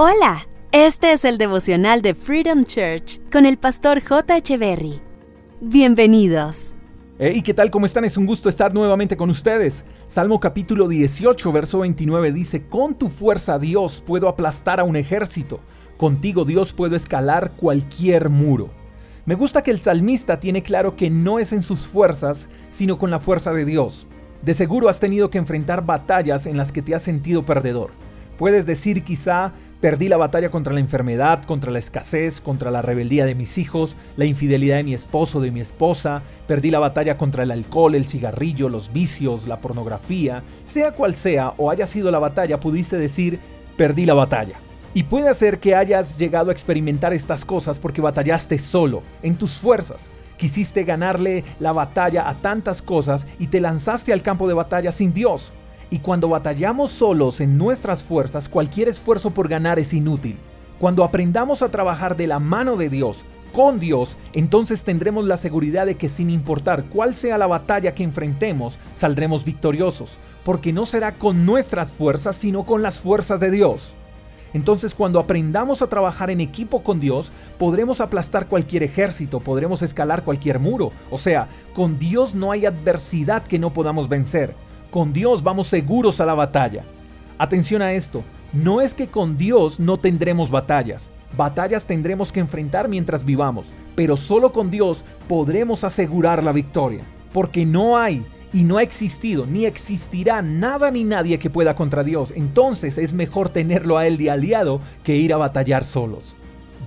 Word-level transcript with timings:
Hola, 0.00 0.46
este 0.70 1.10
es 1.10 1.24
el 1.24 1.38
devocional 1.38 2.02
de 2.02 2.14
Freedom 2.14 2.62
Church 2.62 3.18
con 3.32 3.44
el 3.44 3.56
pastor 3.56 4.00
J. 4.00 4.56
Berry. 4.56 5.00
Bienvenidos. 5.60 6.76
¿Y 7.18 7.42
¿qué 7.42 7.52
tal? 7.52 7.72
¿Cómo 7.72 7.84
están? 7.84 8.04
Es 8.04 8.16
un 8.16 8.24
gusto 8.24 8.48
estar 8.48 8.72
nuevamente 8.72 9.16
con 9.16 9.28
ustedes. 9.28 9.84
Salmo 10.06 10.38
capítulo 10.38 10.86
18, 10.86 11.50
verso 11.50 11.80
29 11.80 12.30
dice, 12.30 12.64
Con 12.68 12.94
tu 12.94 13.08
fuerza, 13.08 13.58
Dios, 13.58 14.00
puedo 14.06 14.28
aplastar 14.28 14.78
a 14.78 14.84
un 14.84 14.94
ejército. 14.94 15.58
Contigo, 15.96 16.44
Dios, 16.44 16.72
puedo 16.72 16.94
escalar 16.94 17.54
cualquier 17.56 18.28
muro. 18.28 18.70
Me 19.26 19.34
gusta 19.34 19.64
que 19.64 19.72
el 19.72 19.80
salmista 19.80 20.38
tiene 20.38 20.62
claro 20.62 20.94
que 20.94 21.10
no 21.10 21.40
es 21.40 21.52
en 21.52 21.64
sus 21.64 21.88
fuerzas, 21.88 22.48
sino 22.70 22.98
con 22.98 23.10
la 23.10 23.18
fuerza 23.18 23.52
de 23.52 23.64
Dios. 23.64 24.06
De 24.42 24.54
seguro 24.54 24.88
has 24.88 25.00
tenido 25.00 25.28
que 25.28 25.38
enfrentar 25.38 25.84
batallas 25.84 26.46
en 26.46 26.56
las 26.56 26.70
que 26.70 26.82
te 26.82 26.94
has 26.94 27.02
sentido 27.02 27.44
perdedor. 27.44 27.90
Puedes 28.38 28.66
decir 28.66 29.02
quizá, 29.02 29.52
perdí 29.80 30.08
la 30.08 30.16
batalla 30.16 30.50
contra 30.50 30.72
la 30.72 30.80
enfermedad, 30.80 31.44
contra 31.44 31.70
la 31.70 31.78
escasez, 31.78 32.40
contra 32.40 32.70
la 32.70 32.82
rebeldía 32.82 33.26
de 33.26 33.34
mis 33.34 33.58
hijos, 33.58 33.96
la 34.16 34.24
infidelidad 34.24 34.76
de 34.76 34.84
mi 34.84 34.94
esposo, 34.94 35.40
de 35.40 35.50
mi 35.50 35.60
esposa, 35.60 36.22
perdí 36.46 36.70
la 36.70 36.80
batalla 36.80 37.16
contra 37.16 37.44
el 37.44 37.50
alcohol, 37.50 37.94
el 37.94 38.06
cigarrillo, 38.06 38.68
los 38.68 38.92
vicios, 38.92 39.46
la 39.46 39.60
pornografía, 39.60 40.42
sea 40.64 40.92
cual 40.92 41.14
sea 41.14 41.54
o 41.56 41.70
haya 41.70 41.86
sido 41.86 42.10
la 42.10 42.18
batalla, 42.18 42.60
pudiste 42.60 42.96
decir, 42.96 43.38
perdí 43.76 44.04
la 44.04 44.14
batalla. 44.14 44.56
Y 44.94 45.04
puede 45.04 45.32
ser 45.34 45.60
que 45.60 45.76
hayas 45.76 46.18
llegado 46.18 46.50
a 46.50 46.52
experimentar 46.52 47.12
estas 47.12 47.44
cosas 47.44 47.78
porque 47.78 48.00
batallaste 48.00 48.58
solo, 48.58 49.02
en 49.22 49.36
tus 49.36 49.58
fuerzas. 49.58 50.10
Quisiste 50.38 50.84
ganarle 50.84 51.44
la 51.60 51.72
batalla 51.72 52.28
a 52.28 52.34
tantas 52.34 52.80
cosas 52.80 53.26
y 53.38 53.48
te 53.48 53.60
lanzaste 53.60 54.12
al 54.12 54.22
campo 54.22 54.48
de 54.48 54.54
batalla 54.54 54.92
sin 54.92 55.12
Dios. 55.12 55.52
Y 55.90 56.00
cuando 56.00 56.28
batallamos 56.28 56.90
solos 56.90 57.40
en 57.40 57.56
nuestras 57.56 58.04
fuerzas, 58.04 58.48
cualquier 58.48 58.88
esfuerzo 58.88 59.30
por 59.30 59.48
ganar 59.48 59.78
es 59.78 59.94
inútil. 59.94 60.36
Cuando 60.78 61.02
aprendamos 61.02 61.62
a 61.62 61.70
trabajar 61.70 62.16
de 62.16 62.26
la 62.26 62.38
mano 62.38 62.76
de 62.76 62.88
Dios, 62.88 63.24
con 63.52 63.80
Dios, 63.80 64.16
entonces 64.34 64.84
tendremos 64.84 65.26
la 65.26 65.38
seguridad 65.38 65.86
de 65.86 65.96
que 65.96 66.08
sin 66.08 66.30
importar 66.30 66.84
cuál 66.84 67.16
sea 67.16 67.38
la 67.38 67.46
batalla 67.46 67.94
que 67.94 68.04
enfrentemos, 68.04 68.78
saldremos 68.94 69.44
victoriosos, 69.44 70.18
porque 70.44 70.72
no 70.72 70.86
será 70.86 71.14
con 71.14 71.46
nuestras 71.46 71.92
fuerzas, 71.92 72.36
sino 72.36 72.64
con 72.64 72.82
las 72.82 73.00
fuerzas 73.00 73.40
de 73.40 73.50
Dios. 73.50 73.94
Entonces 74.54 74.94
cuando 74.94 75.18
aprendamos 75.18 75.82
a 75.82 75.88
trabajar 75.88 76.30
en 76.30 76.40
equipo 76.40 76.82
con 76.82 77.00
Dios, 77.00 77.32
podremos 77.58 78.00
aplastar 78.00 78.46
cualquier 78.46 78.82
ejército, 78.82 79.40
podremos 79.40 79.82
escalar 79.82 80.24
cualquier 80.24 80.58
muro. 80.58 80.92
O 81.10 81.18
sea, 81.18 81.48
con 81.74 81.98
Dios 81.98 82.34
no 82.34 82.52
hay 82.52 82.66
adversidad 82.66 83.42
que 83.42 83.58
no 83.58 83.72
podamos 83.72 84.08
vencer. 84.08 84.54
Con 84.90 85.12
Dios 85.12 85.42
vamos 85.42 85.66
seguros 85.66 86.18
a 86.20 86.26
la 86.26 86.32
batalla. 86.32 86.84
Atención 87.36 87.82
a 87.82 87.92
esto, 87.92 88.24
no 88.54 88.80
es 88.80 88.94
que 88.94 89.08
con 89.08 89.36
Dios 89.36 89.78
no 89.78 89.98
tendremos 89.98 90.50
batallas. 90.50 91.10
Batallas 91.36 91.86
tendremos 91.86 92.32
que 92.32 92.40
enfrentar 92.40 92.88
mientras 92.88 93.22
vivamos, 93.22 93.68
pero 93.94 94.16
solo 94.16 94.50
con 94.50 94.70
Dios 94.70 95.04
podremos 95.28 95.84
asegurar 95.84 96.42
la 96.42 96.52
victoria. 96.52 97.02
Porque 97.34 97.66
no 97.66 97.98
hay 97.98 98.24
y 98.54 98.64
no 98.64 98.78
ha 98.78 98.82
existido 98.82 99.44
ni 99.44 99.66
existirá 99.66 100.40
nada 100.40 100.90
ni 100.90 101.04
nadie 101.04 101.38
que 101.38 101.50
pueda 101.50 101.76
contra 101.76 102.02
Dios. 102.02 102.32
Entonces 102.34 102.96
es 102.96 103.12
mejor 103.12 103.50
tenerlo 103.50 103.98
a 103.98 104.06
Él 104.06 104.16
de 104.16 104.30
aliado 104.30 104.80
que 105.04 105.16
ir 105.16 105.34
a 105.34 105.36
batallar 105.36 105.84
solos. 105.84 106.34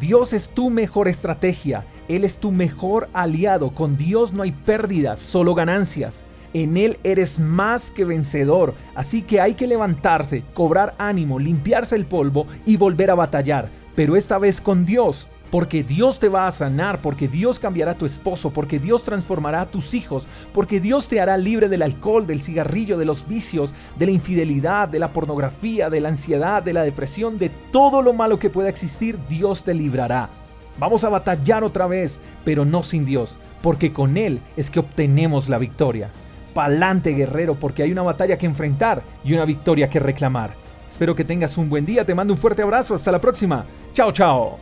Dios 0.00 0.32
es 0.32 0.48
tu 0.48 0.70
mejor 0.70 1.06
estrategia, 1.06 1.84
Él 2.08 2.24
es 2.24 2.38
tu 2.38 2.50
mejor 2.50 3.10
aliado. 3.12 3.74
Con 3.74 3.98
Dios 3.98 4.32
no 4.32 4.42
hay 4.42 4.52
pérdidas, 4.52 5.18
solo 5.18 5.54
ganancias. 5.54 6.24
En 6.52 6.76
Él 6.76 6.98
eres 7.04 7.38
más 7.38 7.90
que 7.90 8.04
vencedor, 8.04 8.74
así 8.94 9.22
que 9.22 9.40
hay 9.40 9.54
que 9.54 9.66
levantarse, 9.66 10.42
cobrar 10.52 10.94
ánimo, 10.98 11.38
limpiarse 11.38 11.94
el 11.94 12.06
polvo 12.06 12.46
y 12.66 12.76
volver 12.76 13.10
a 13.10 13.14
batallar, 13.14 13.70
pero 13.94 14.16
esta 14.16 14.38
vez 14.38 14.60
con 14.60 14.84
Dios, 14.84 15.28
porque 15.50 15.82
Dios 15.82 16.18
te 16.18 16.28
va 16.28 16.46
a 16.46 16.52
sanar, 16.52 17.02
porque 17.02 17.28
Dios 17.28 17.58
cambiará 17.58 17.92
a 17.92 17.98
tu 17.98 18.06
esposo, 18.06 18.50
porque 18.50 18.78
Dios 18.78 19.02
transformará 19.02 19.62
a 19.62 19.68
tus 19.68 19.94
hijos, 19.94 20.26
porque 20.52 20.80
Dios 20.80 21.08
te 21.08 21.20
hará 21.20 21.36
libre 21.36 21.68
del 21.68 21.82
alcohol, 21.82 22.26
del 22.26 22.42
cigarrillo, 22.42 22.96
de 22.96 23.04
los 23.04 23.26
vicios, 23.26 23.74
de 23.98 24.06
la 24.06 24.12
infidelidad, 24.12 24.88
de 24.88 25.00
la 25.00 25.12
pornografía, 25.12 25.90
de 25.90 26.00
la 26.00 26.08
ansiedad, 26.08 26.62
de 26.62 26.72
la 26.72 26.82
depresión, 26.82 27.38
de 27.38 27.50
todo 27.70 28.00
lo 28.02 28.12
malo 28.12 28.38
que 28.38 28.50
pueda 28.50 28.68
existir, 28.68 29.18
Dios 29.28 29.64
te 29.64 29.74
librará. 29.74 30.30
Vamos 30.78 31.04
a 31.04 31.08
batallar 31.08 31.64
otra 31.64 31.86
vez, 31.86 32.20
pero 32.44 32.64
no 32.64 32.82
sin 32.82 33.04
Dios, 33.04 33.36
porque 33.60 33.92
con 33.92 34.16
Él 34.16 34.40
es 34.56 34.70
que 34.70 34.80
obtenemos 34.80 35.48
la 35.48 35.58
victoria. 35.58 36.10
Pa'lante 36.54 37.10
guerrero, 37.10 37.54
porque 37.54 37.82
hay 37.82 37.92
una 37.92 38.02
batalla 38.02 38.38
que 38.38 38.46
enfrentar 38.46 39.02
y 39.24 39.34
una 39.34 39.44
victoria 39.44 39.88
que 39.88 40.00
reclamar. 40.00 40.54
Espero 40.88 41.14
que 41.14 41.24
tengas 41.24 41.56
un 41.56 41.68
buen 41.68 41.86
día, 41.86 42.04
te 42.04 42.14
mando 42.14 42.34
un 42.34 42.38
fuerte 42.38 42.62
abrazo, 42.62 42.94
hasta 42.94 43.12
la 43.12 43.20
próxima. 43.20 43.64
Chao, 43.94 44.12
chao. 44.12 44.58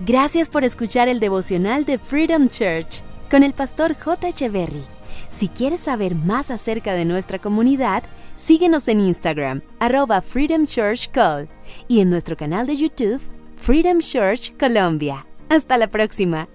Gracias 0.00 0.48
por 0.48 0.64
escuchar 0.64 1.08
el 1.08 1.20
devocional 1.20 1.84
de 1.84 1.98
Freedom 1.98 2.48
Church 2.48 3.02
con 3.30 3.42
el 3.42 3.52
pastor 3.52 3.94
J. 3.94 4.28
Echeverry. 4.28 4.84
Si 5.28 5.48
quieres 5.48 5.80
saber 5.80 6.14
más 6.14 6.50
acerca 6.50 6.94
de 6.94 7.04
nuestra 7.04 7.38
comunidad, 7.38 8.02
síguenos 8.34 8.88
en 8.88 9.00
Instagram, 9.00 9.62
arroba 9.80 10.22
Freedom 10.22 10.64
Church 10.66 11.10
Call, 11.10 11.48
y 11.88 12.00
en 12.00 12.10
nuestro 12.10 12.36
canal 12.36 12.66
de 12.66 12.76
YouTube, 12.76 13.20
Freedom 13.56 13.98
Church 13.98 14.56
Colombia. 14.58 15.26
Hasta 15.48 15.76
la 15.76 15.88
próxima. 15.88 16.48